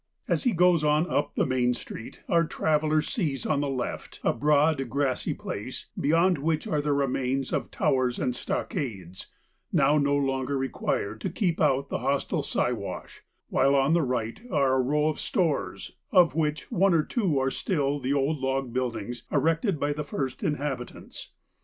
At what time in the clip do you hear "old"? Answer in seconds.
18.11-18.39